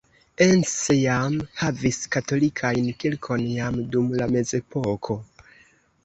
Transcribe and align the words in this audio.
Encs 0.43 0.71
jam 0.99 1.33
havis 1.59 1.99
katolikajn 2.15 2.87
kirkon 3.03 3.43
jam 3.49 3.77
dum 3.97 4.07
la 4.23 4.29
mezepoko. 4.37 5.19